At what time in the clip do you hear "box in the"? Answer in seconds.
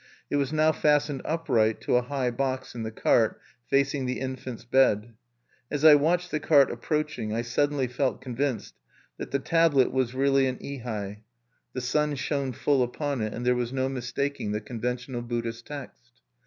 2.31-2.89